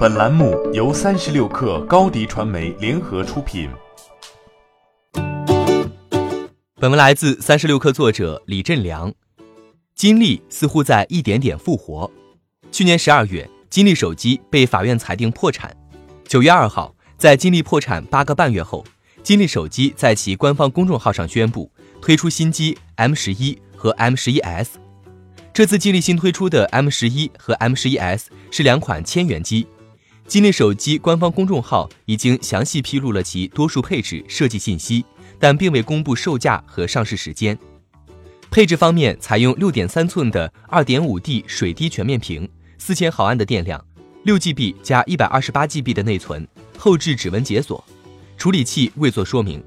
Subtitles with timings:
[0.00, 3.68] 本栏目由三十六氪高低传媒联合出品。
[6.76, 9.12] 本文来自三十六氪作者李振良。
[9.94, 12.10] 金立似乎在一点点复活。
[12.72, 15.76] 去年十二月，金立手机被法院裁定破产。
[16.24, 18.82] 九月二号，在金立破产八个半月后，
[19.22, 21.70] 金立手机在其官方公众号上宣布
[22.00, 24.78] 推出新机 M 十一和 M 十一 S。
[25.52, 29.66] 这次金立新推出的 M 十一和 M 十一 S 是两款千元机。
[30.30, 35.04] 金立手机官方公众号已经详细披露了其多数配置、设计信息，
[35.40, 37.58] 但并未公布售价和上市时间。
[38.48, 42.48] 配置方面，采用六点三寸的二点五 D 水滴全面屏，
[42.78, 43.84] 四千毫安的电量，
[44.22, 46.46] 六 GB 加一百二十八 GB 的内存，
[46.78, 47.84] 后置指纹解锁。
[48.36, 49.60] 处理器未作说明。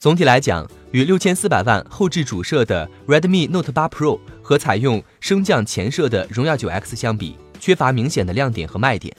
[0.00, 9.16] 总体来讲，与六千四百万后置主摄的 Redmi Note 8 Pro 和采用升降前摄的荣耀九 X 相比，缺乏明显的亮点和卖点。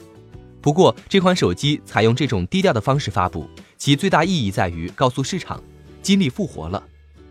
[0.60, 5.62] 不过，这款手机采用这种低调的方式发布，其最大意义在于告诉市场，
[6.02, 6.82] 金立复活了。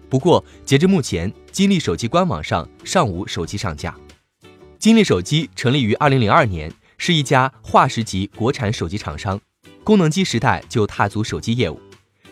[0.09, 3.93] 不过，截至目前，金立手机官网上尚无手机上架。
[4.79, 9.39] 金立手机成立于二零零二年，是一家划时级国产手机厂商，
[9.83, 11.77] 功能机时代就踏足手机业务，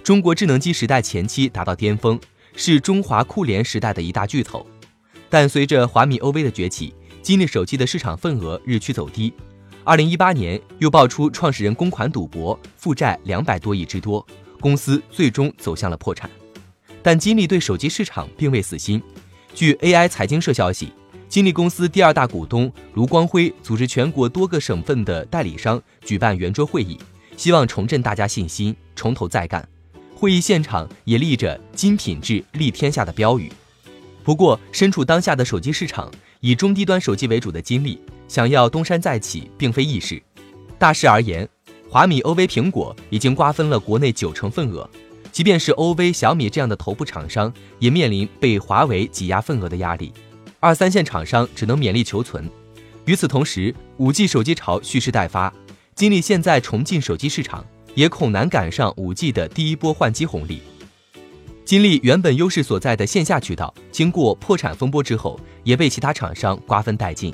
[0.01, 2.17] 中国智能机时代前期达到巅峰，
[2.55, 4.65] 是中华酷联时代的一大巨头。
[5.29, 9.33] 但随着华米 OV 的崛起，金立手机的市场份额日趋走低。
[9.87, 14.25] 二零一八年又爆出创始人公款赌博，负债两百多亿之多，
[14.59, 16.27] 公司最终走向了破产。
[17.03, 18.99] 但金立对手机市场并未死心。
[19.53, 20.91] 据 AI 财经社消息，
[21.29, 26.97] 金立公司第二大股东卢光辉组织全国多个省份的代理商举办圆桌会议，
[27.37, 29.63] 希望重振大家信心，从头再干。
[30.15, 33.51] 会议现场也立着“金品质，立天下”的标语。
[34.23, 38.01] 不过，身处当下的手机市场，以中低端手机为主的金立。
[38.27, 40.21] 想要东山再起，并非易事。
[40.77, 41.47] 大势而言，
[41.89, 44.89] 华米、OV、苹果已经瓜分了国内九成份额，
[45.31, 50.11] 即便是 OV、小米这样的头部厂商，也面临被华为挤压份额的压力。
[50.59, 52.49] 二三线厂商只能勉力求存。
[53.05, 55.53] 与此同时，5G 手机潮蓄势待发，
[55.93, 57.63] 金立现在重进手机市场，
[57.93, 60.61] 也恐难赶上 5G 的第一波换机红利。
[61.63, 67.33] 金立原本优势所在的线下渠道，经过破产风波之后，也被其他厂商瓜分殆尽。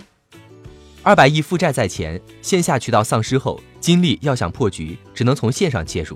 [1.03, 6.16] 二百亿负债在前，线下渠道丧失后，金立要想破局，只能从线上切入，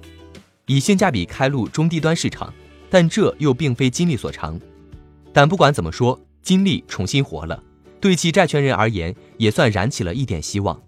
[0.68, 2.54] 以性价比开路中低端市场。
[2.88, 4.60] 但这又并非金立所长。
[5.34, 7.62] 但不管怎么说，金立重新活了，
[8.00, 10.80] 对其债权人而言，也算燃起了一点希望。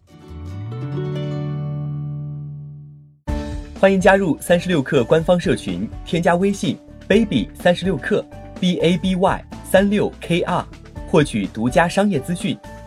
[3.79, 8.23] 欢迎加入三十六氪官方社群，添加微信 baby 三十六氪
[8.59, 10.63] b a b y 三六 k r，
[11.07, 12.55] 获取独家商业资讯。